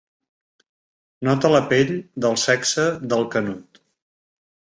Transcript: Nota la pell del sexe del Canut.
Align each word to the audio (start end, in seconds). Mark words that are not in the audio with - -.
Nota 1.27 1.51
la 1.55 1.59
pell 1.73 1.91
del 2.25 2.39
sexe 2.45 2.87
del 3.13 3.29
Canut. 3.37 3.81